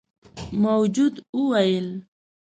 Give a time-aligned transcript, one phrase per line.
[0.63, 1.87] موجود وويل: